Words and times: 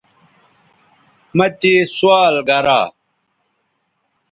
مہ 1.37 1.45
تے 1.59 1.73
سوال 1.97 2.35
گرا 2.47 2.81